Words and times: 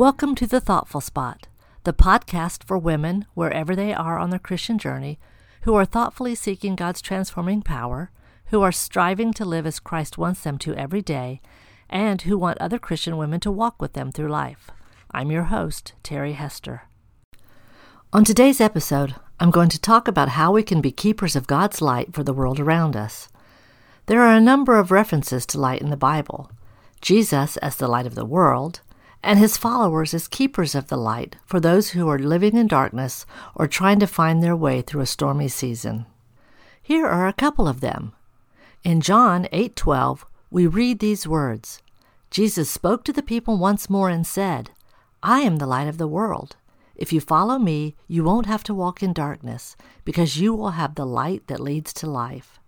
Welcome 0.00 0.34
to 0.36 0.46
The 0.46 0.62
Thoughtful 0.62 1.02
Spot, 1.02 1.46
the 1.84 1.92
podcast 1.92 2.64
for 2.64 2.78
women, 2.78 3.26
wherever 3.34 3.76
they 3.76 3.92
are 3.92 4.18
on 4.18 4.30
their 4.30 4.38
Christian 4.38 4.78
journey, 4.78 5.18
who 5.64 5.74
are 5.74 5.84
thoughtfully 5.84 6.34
seeking 6.34 6.74
God's 6.74 7.02
transforming 7.02 7.60
power, 7.60 8.10
who 8.46 8.62
are 8.62 8.72
striving 8.72 9.34
to 9.34 9.44
live 9.44 9.66
as 9.66 9.78
Christ 9.78 10.16
wants 10.16 10.40
them 10.40 10.56
to 10.60 10.74
every 10.74 11.02
day, 11.02 11.42
and 11.90 12.22
who 12.22 12.38
want 12.38 12.56
other 12.62 12.78
Christian 12.78 13.18
women 13.18 13.40
to 13.40 13.50
walk 13.50 13.82
with 13.82 13.92
them 13.92 14.10
through 14.10 14.30
life. 14.30 14.70
I'm 15.10 15.30
your 15.30 15.42
host, 15.42 15.92
Terry 16.02 16.32
Hester. 16.32 16.84
On 18.10 18.24
today's 18.24 18.58
episode, 18.58 19.16
I'm 19.38 19.50
going 19.50 19.68
to 19.68 19.78
talk 19.78 20.08
about 20.08 20.30
how 20.30 20.50
we 20.50 20.62
can 20.62 20.80
be 20.80 20.92
keepers 20.92 21.36
of 21.36 21.46
God's 21.46 21.82
light 21.82 22.14
for 22.14 22.24
the 22.24 22.32
world 22.32 22.58
around 22.58 22.96
us. 22.96 23.28
There 24.06 24.22
are 24.22 24.34
a 24.34 24.40
number 24.40 24.78
of 24.78 24.90
references 24.90 25.44
to 25.44 25.60
light 25.60 25.82
in 25.82 25.90
the 25.90 25.96
Bible 25.98 26.50
Jesus 27.02 27.58
as 27.58 27.76
the 27.76 27.86
light 27.86 28.06
of 28.06 28.14
the 28.14 28.24
world, 28.24 28.80
and 29.22 29.38
his 29.38 29.56
followers 29.56 30.14
as 30.14 30.28
keepers 30.28 30.74
of 30.74 30.88
the 30.88 30.96
light 30.96 31.36
for 31.44 31.60
those 31.60 31.90
who 31.90 32.08
are 32.08 32.18
living 32.18 32.56
in 32.56 32.66
darkness 32.66 33.26
or 33.54 33.66
trying 33.66 34.00
to 34.00 34.06
find 34.06 34.42
their 34.42 34.56
way 34.56 34.80
through 34.80 35.02
a 35.02 35.06
stormy 35.06 35.48
season. 35.48 36.06
Here 36.82 37.06
are 37.06 37.28
a 37.28 37.32
couple 37.32 37.68
of 37.68 37.80
them. 37.80 38.12
In 38.82 39.00
John 39.00 39.46
8:12, 39.52 40.24
we 40.50 40.66
read 40.66 40.98
these 40.98 41.28
words. 41.28 41.82
Jesus 42.30 42.70
spoke 42.70 43.04
to 43.04 43.12
the 43.12 43.22
people 43.22 43.58
once 43.58 43.90
more 43.90 44.08
and 44.08 44.26
said, 44.26 44.70
"I 45.22 45.40
am 45.40 45.56
the 45.56 45.66
light 45.66 45.88
of 45.88 45.98
the 45.98 46.08
world. 46.08 46.56
If 46.94 47.12
you 47.12 47.20
follow 47.20 47.58
me, 47.58 47.96
you 48.08 48.24
won't 48.24 48.46
have 48.46 48.64
to 48.64 48.74
walk 48.74 49.02
in 49.02 49.12
darkness, 49.12 49.76
because 50.04 50.38
you 50.38 50.54
will 50.54 50.70
have 50.70 50.94
the 50.94 51.06
light 51.06 51.46
that 51.48 51.60
leads 51.60 51.92
to 51.94 52.06
life." 52.06 52.58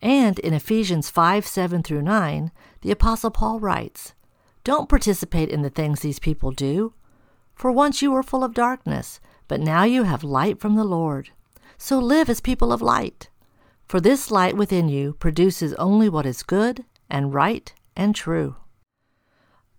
And 0.00 0.38
in 0.40 0.52
Ephesians 0.52 1.08
5 1.08 1.46
7 1.46 1.82
through 1.82 2.02
9, 2.02 2.50
the 2.80 2.90
Apostle 2.90 3.30
Paul 3.30 3.60
writes, 3.60 4.14
don't 4.64 4.88
participate 4.88 5.48
in 5.48 5.62
the 5.62 5.70
things 5.70 6.00
these 6.00 6.18
people 6.18 6.50
do. 6.50 6.94
For 7.54 7.72
once 7.72 8.02
you 8.02 8.12
were 8.12 8.22
full 8.22 8.44
of 8.44 8.54
darkness, 8.54 9.20
but 9.48 9.60
now 9.60 9.84
you 9.84 10.04
have 10.04 10.24
light 10.24 10.60
from 10.60 10.76
the 10.76 10.84
Lord. 10.84 11.30
So 11.78 11.98
live 11.98 12.30
as 12.30 12.40
people 12.40 12.72
of 12.72 12.80
light. 12.80 13.28
For 13.86 14.00
this 14.00 14.30
light 14.30 14.56
within 14.56 14.88
you 14.88 15.14
produces 15.14 15.74
only 15.74 16.08
what 16.08 16.26
is 16.26 16.42
good 16.42 16.84
and 17.10 17.34
right 17.34 17.72
and 17.96 18.14
true. 18.14 18.56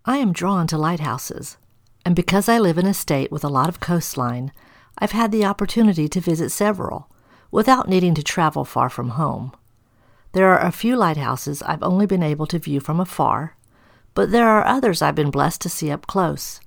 I 0.04 0.18
am 0.18 0.32
drawn 0.32 0.66
to 0.68 0.78
lighthouses, 0.78 1.56
and 2.04 2.14
because 2.14 2.48
I 2.48 2.58
live 2.58 2.76
in 2.76 2.86
a 2.86 2.94
state 2.94 3.32
with 3.32 3.42
a 3.42 3.48
lot 3.48 3.70
of 3.70 3.80
coastline, 3.80 4.52
I've 4.98 5.12
had 5.12 5.32
the 5.32 5.46
opportunity 5.46 6.08
to 6.08 6.20
visit 6.20 6.50
several 6.50 7.10
without 7.50 7.88
needing 7.88 8.14
to 8.14 8.22
travel 8.22 8.64
far 8.64 8.90
from 8.90 9.10
home. 9.10 9.52
There 10.32 10.52
are 10.52 10.60
a 10.60 10.72
few 10.72 10.96
lighthouses 10.96 11.62
I've 11.62 11.82
only 11.82 12.06
been 12.06 12.22
able 12.22 12.46
to 12.48 12.58
view 12.58 12.80
from 12.80 13.00
afar, 13.00 13.56
but 14.14 14.30
there 14.30 14.48
are 14.48 14.66
others 14.66 15.02
I've 15.02 15.14
been 15.14 15.30
blessed 15.30 15.60
to 15.62 15.68
see 15.68 15.90
up 15.90 16.06
close. 16.06 16.60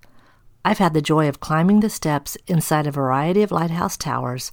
I've 0.64 0.80
had 0.80 0.94
the 0.94 1.02
joy 1.02 1.30
of 1.30 1.40
climbing 1.40 1.80
the 1.80 1.90
steps 1.90 2.38
inside 2.46 2.88
a 2.88 2.92
variety 2.92 3.42
of 3.42 3.52
lighthouse 3.52 3.96
towers, 3.96 4.52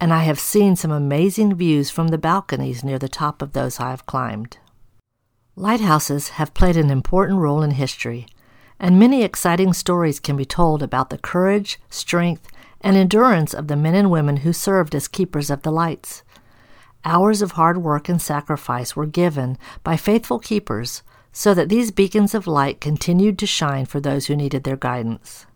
and 0.00 0.12
I 0.12 0.22
have 0.24 0.38
seen 0.38 0.76
some 0.76 0.92
amazing 0.92 1.54
views 1.54 1.90
from 1.90 2.08
the 2.08 2.18
balconies 2.18 2.84
near 2.84 2.98
the 2.98 3.08
top 3.08 3.42
of 3.42 3.52
those 3.52 3.80
I 3.80 3.90
have 3.90 4.06
climbed. 4.06 4.58
Lighthouses 5.56 6.30
have 6.30 6.54
played 6.54 6.76
an 6.76 6.90
important 6.90 7.40
role 7.40 7.62
in 7.62 7.72
history, 7.72 8.26
and 8.78 8.98
many 8.98 9.22
exciting 9.22 9.72
stories 9.72 10.18
can 10.18 10.36
be 10.36 10.44
told 10.44 10.82
about 10.82 11.10
the 11.10 11.18
courage, 11.18 11.80
strength, 11.90 12.48
and 12.80 12.96
endurance 12.96 13.52
of 13.52 13.68
the 13.68 13.76
men 13.76 13.94
and 13.94 14.10
women 14.10 14.38
who 14.38 14.52
served 14.52 14.94
as 14.94 15.08
keepers 15.08 15.50
of 15.50 15.62
the 15.62 15.70
lights. 15.70 16.22
Hours 17.04 17.42
of 17.42 17.52
hard 17.52 17.78
work 17.78 18.08
and 18.08 18.22
sacrifice 18.22 18.96
were 18.96 19.06
given 19.06 19.58
by 19.84 19.96
faithful 19.96 20.38
keepers 20.38 21.02
so 21.32 21.54
that 21.54 21.68
these 21.68 21.90
beacons 21.90 22.34
of 22.34 22.46
light 22.46 22.80
continued 22.80 23.38
to 23.38 23.46
shine 23.46 23.86
for 23.86 24.00
those 24.00 24.26
who 24.26 24.36
needed 24.36 24.64
their 24.64 24.76
guidance. 24.76 25.46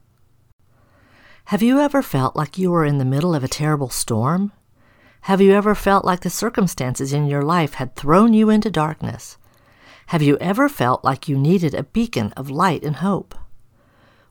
Have 1.46 1.62
you 1.62 1.78
ever 1.78 2.02
felt 2.02 2.34
like 2.34 2.58
you 2.58 2.70
were 2.70 2.84
in 2.84 2.98
the 2.98 3.04
middle 3.04 3.34
of 3.34 3.44
a 3.44 3.48
terrible 3.48 3.90
storm? 3.90 4.52
Have 5.22 5.40
you 5.40 5.52
ever 5.52 5.74
felt 5.74 6.04
like 6.04 6.20
the 6.20 6.30
circumstances 6.30 7.12
in 7.12 7.26
your 7.26 7.42
life 7.42 7.74
had 7.74 7.94
thrown 7.94 8.32
you 8.32 8.48
into 8.48 8.70
darkness? 8.70 9.36
Have 10.06 10.22
you 10.22 10.38
ever 10.38 10.68
felt 10.68 11.04
like 11.04 11.28
you 11.28 11.36
needed 11.36 11.74
a 11.74 11.82
beacon 11.82 12.32
of 12.36 12.50
light 12.50 12.82
and 12.82 12.96
hope? 12.96 13.34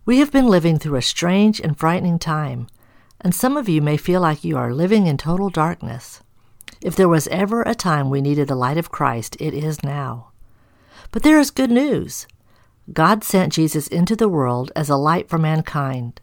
We 0.06 0.20
have 0.20 0.32
been 0.32 0.48
living 0.48 0.80
through 0.80 0.98
a 0.98 1.02
strange 1.02 1.60
and 1.60 1.78
frightening 1.78 2.20
time, 2.20 2.68
and 3.22 3.36
some 3.36 3.58
of 3.58 3.70
you 3.70 3.82
may 3.82 3.98
feel 3.98 4.22
like 4.22 4.44
you 4.44 4.58
are 4.58 4.74
living 4.74 5.08
in 5.08 5.18
total 5.18 5.50
darkness. 5.50 6.22
If 6.82 6.96
there 6.96 7.10
was 7.10 7.28
ever 7.28 7.62
a 7.62 7.76
time 7.76 8.10
we 8.10 8.22
needed 8.22 8.48
the 8.48 8.56
light 8.56 8.78
of 8.78 8.92
Christ, 8.92 9.38
it 9.40 9.54
is 9.54 9.84
now. 9.84 10.32
But 11.12 11.24
there 11.24 11.40
is 11.40 11.52
good 11.52 11.72
news. 11.72 12.28
God 12.92 13.24
sent 13.24 13.54
Jesus 13.54 13.88
into 13.88 14.16
the 14.16 14.30
world 14.30 14.72
as 14.76 14.90
a 14.90 14.96
light 14.96 15.30
for 15.30 15.38
mankind. 15.38 16.22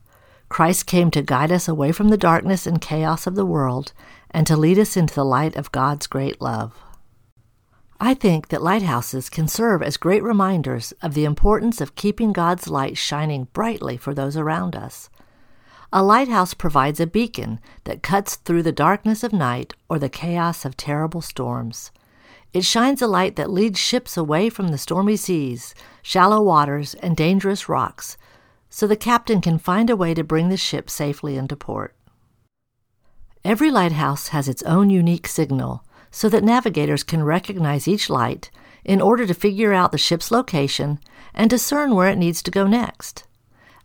Christ 0.48 0.86
came 0.86 1.10
to 1.10 1.22
guide 1.22 1.50
us 1.50 1.66
away 1.66 1.92
from 1.92 2.08
the 2.08 2.16
darkness 2.16 2.66
and 2.66 2.80
chaos 2.80 3.26
of 3.26 3.34
the 3.34 3.46
world 3.46 3.92
and 4.30 4.46
to 4.46 4.56
lead 4.56 4.78
us 4.78 4.96
into 4.96 5.14
the 5.14 5.24
light 5.24 5.56
of 5.56 5.72
God's 5.72 6.06
great 6.06 6.40
love. 6.40 6.78
I 7.98 8.14
think 8.14 8.48
that 8.48 8.62
lighthouses 8.62 9.30
can 9.30 9.48
serve 9.48 9.82
as 9.82 9.96
great 9.96 10.22
reminders 10.22 10.92
of 11.02 11.14
the 11.14 11.24
importance 11.24 11.80
of 11.80 11.94
keeping 11.94 12.32
God's 12.32 12.68
light 12.68 12.98
shining 12.98 13.48
brightly 13.52 13.96
for 13.96 14.12
those 14.12 14.36
around 14.36 14.74
us. 14.74 15.08
A 15.92 16.02
lighthouse 16.02 16.52
provides 16.52 17.00
a 17.00 17.06
beacon 17.06 17.60
that 17.84 18.02
cuts 18.02 18.36
through 18.36 18.64
the 18.64 18.72
darkness 18.72 19.22
of 19.22 19.32
night 19.32 19.74
or 19.88 19.98
the 19.98 20.08
chaos 20.08 20.64
of 20.64 20.76
terrible 20.76 21.20
storms. 21.20 21.92
It 22.52 22.64
shines 22.64 23.00
a 23.00 23.06
light 23.06 23.36
that 23.36 23.50
leads 23.50 23.78
ships 23.78 24.16
away 24.16 24.50
from 24.50 24.68
the 24.68 24.78
stormy 24.78 25.16
seas, 25.16 25.74
shallow 26.02 26.42
waters, 26.42 26.94
and 26.94 27.16
dangerous 27.16 27.66
rocks, 27.66 28.18
so 28.68 28.86
the 28.86 28.96
captain 28.96 29.40
can 29.40 29.58
find 29.58 29.88
a 29.88 29.96
way 29.96 30.12
to 30.12 30.22
bring 30.22 30.50
the 30.50 30.58
ship 30.58 30.90
safely 30.90 31.36
into 31.36 31.56
port. 31.56 31.94
Every 33.42 33.70
lighthouse 33.70 34.28
has 34.28 34.48
its 34.48 34.62
own 34.64 34.90
unique 34.90 35.26
signal, 35.26 35.84
so 36.10 36.28
that 36.28 36.44
navigators 36.44 37.02
can 37.02 37.24
recognize 37.24 37.88
each 37.88 38.10
light 38.10 38.50
in 38.84 39.00
order 39.00 39.26
to 39.26 39.34
figure 39.34 39.72
out 39.72 39.90
the 39.90 39.98
ship's 39.98 40.30
location 40.30 41.00
and 41.32 41.48
discern 41.48 41.94
where 41.94 42.08
it 42.08 42.18
needs 42.18 42.42
to 42.42 42.50
go 42.50 42.66
next. 42.66 43.24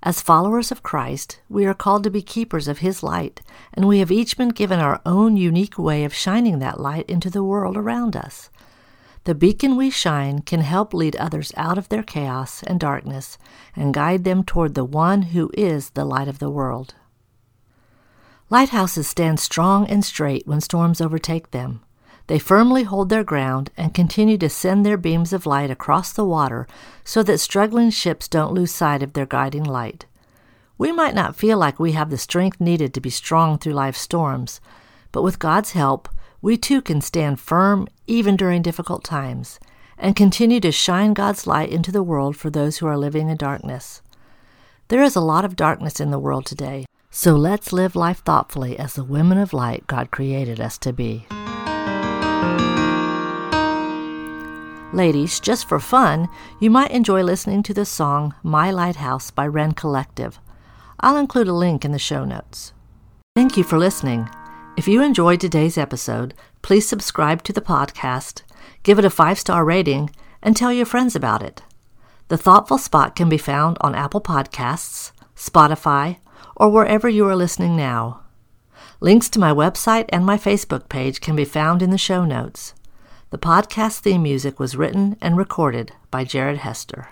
As 0.04 0.22
followers 0.22 0.72
of 0.72 0.84
Christ, 0.84 1.40
we 1.50 1.66
are 1.66 1.74
called 1.74 2.04
to 2.04 2.12
be 2.12 2.22
keepers 2.22 2.68
of 2.68 2.80
His 2.80 3.02
light, 3.02 3.42
and 3.74 3.88
we 3.88 4.00
have 4.00 4.12
each 4.12 4.38
been 4.38 4.50
given 4.50 4.80
our 4.80 5.02
own 5.06 5.38
unique 5.38 5.80
way 5.80 6.04
of 6.04 6.14
shining 6.14 6.60
that 6.60 6.80
light 6.80 7.10
into 7.10 7.30
the 7.30 7.44
world 7.44 7.76
around 7.76 8.16
us. 8.16 8.50
The 9.28 9.36
beacon 9.36 9.76
we 9.76 9.90
shine 9.90 10.40
can 10.40 10.62
help 10.62 10.94
lead 10.94 11.18
others 11.18 11.52
out 11.58 11.78
of 11.78 11.90
their 11.90 12.02
chaos 12.02 12.64
and 12.64 12.80
darkness 12.80 13.38
and 13.76 13.94
guide 13.94 14.24
them 14.24 14.42
toward 14.46 14.74
the 14.74 14.86
one 14.86 15.22
who 15.34 15.52
is 15.54 15.90
the 15.90 16.06
light 16.06 16.30
of 16.30 16.40
the 16.40 16.50
world. 16.50 16.96
Lighthouses 18.50 19.06
stand 19.06 19.42
strong 19.42 19.86
and 19.88 20.06
straight 20.06 20.48
when 20.48 20.62
storms 20.62 21.02
overtake 21.02 21.52
them. 21.52 21.82
They 22.28 22.40
firmly 22.40 22.84
hold 22.84 23.10
their 23.10 23.26
ground 23.26 23.70
and 23.76 23.94
continue 23.94 24.38
to 24.38 24.48
send 24.48 24.86
their 24.86 24.96
beams 24.96 25.34
of 25.34 25.46
light 25.46 25.70
across 25.70 26.14
the 26.14 26.24
water 26.24 26.66
so 27.04 27.22
that 27.24 27.40
struggling 27.40 27.90
ships 27.90 28.30
don't 28.30 28.54
lose 28.54 28.72
sight 28.72 29.04
of 29.04 29.12
their 29.12 29.26
guiding 29.26 29.66
light. 29.66 30.06
We 30.78 30.94
might 30.94 31.16
not 31.16 31.36
feel 31.36 31.58
like 31.58 31.82
we 31.82 31.92
have 31.92 32.12
the 32.12 32.18
strength 32.18 32.62
needed 32.62 32.94
to 32.94 33.02
be 33.02 33.10
strong 33.10 33.58
through 33.58 33.74
life's 33.74 34.00
storms, 34.00 34.62
but 35.12 35.22
with 35.22 35.38
God's 35.38 35.74
help, 35.74 36.08
we 36.42 36.58
too 36.58 36.82
can 36.82 37.02
stand 37.02 37.40
firm 37.40 37.88
even 38.06 38.36
during 38.36 38.62
difficult 38.62 39.04
times 39.04 39.60
and 39.98 40.16
continue 40.16 40.60
to 40.60 40.72
shine 40.72 41.14
God's 41.14 41.48
light 41.48 41.70
into 41.70 41.92
the 41.92 42.04
world 42.04 42.38
for 42.38 42.50
those 42.50 42.78
who 42.78 42.88
are 42.88 42.98
living 42.98 43.30
in 43.30 43.38
darkness. 43.38 44.02
There 44.90 45.04
is 45.04 45.16
a 45.16 45.22
lot 45.22 45.44
of 45.44 45.56
darkness 45.56 46.00
in 46.00 46.12
the 46.12 46.20
world 46.20 46.46
today, 46.46 46.86
so 47.10 47.36
let's 47.36 47.74
live 47.74 47.96
life 47.96 48.20
thoughtfully 48.20 48.78
as 48.78 48.94
the 48.94 49.04
women 49.04 49.38
of 49.38 49.54
light 49.54 49.88
God 49.88 50.12
created 50.12 50.62
us 50.62 50.78
to 50.80 50.94
be. 50.94 51.26
Ladies, 54.94 55.40
just 55.40 55.68
for 55.68 55.80
fun, 55.80 56.30
you 56.62 56.70
might 56.70 56.92
enjoy 56.92 57.22
listening 57.22 57.62
to 57.64 57.74
the 57.74 57.86
song 57.86 58.34
My 58.44 58.72
Lighthouse 58.72 59.32
by 59.32 59.46
Rend 59.46 59.76
Collective. 59.76 60.40
I'll 61.00 61.18
include 61.18 61.48
a 61.48 61.54
link 61.54 61.84
in 61.84 61.92
the 61.92 62.00
show 62.00 62.24
notes. 62.24 62.74
Thank 63.36 63.58
you 63.58 63.64
for 63.64 63.78
listening. 63.78 64.30
If 64.78 64.88
you 64.88 65.02
enjoyed 65.02 65.42
today's 65.42 65.76
episode, 65.76 66.36
please 66.62 66.88
subscribe 66.88 67.42
to 67.44 67.52
the 67.52 67.62
podcast, 67.62 68.44
give 68.84 69.00
it 69.00 69.06
a 69.06 69.10
five 69.10 69.40
star 69.40 69.66
rating, 69.66 70.12
and 70.40 70.56
tell 70.56 70.72
your 70.72 70.86
friends 70.86 71.16
about 71.16 71.42
it. 71.42 71.64
The 72.28 72.38
Thoughtful 72.38 72.78
Spot 72.78 73.16
can 73.16 73.28
be 73.28 73.40
found 73.40 73.80
on 73.82 73.96
Apple 73.96 74.22
Podcasts, 74.22 75.14
Spotify, 75.36 76.18
or 76.56 76.70
wherever 76.70 77.10
you 77.10 77.28
are 77.28 77.36
listening 77.36 77.76
now. 77.76 78.22
Links 79.00 79.30
to 79.30 79.40
my 79.40 79.52
website 79.52 80.06
and 80.10 80.24
my 80.24 80.38
Facebook 80.38 80.90
page 80.90 81.22
can 81.22 81.36
be 81.36 81.44
found 81.44 81.82
in 81.82 81.90
the 81.90 81.98
show 81.98 82.24
notes. 82.24 82.76
The 83.32 83.40
podcast 83.40 84.02
theme 84.02 84.22
music 84.22 84.60
was 84.60 84.76
written 84.76 85.18
and 85.20 85.38
recorded 85.38 85.92
by 86.12 86.24
Jared 86.24 86.60
Hester. 86.60 87.10